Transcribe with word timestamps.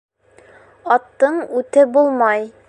Аттың 0.95 1.39
үте 1.61 1.85
булмай 1.99 2.47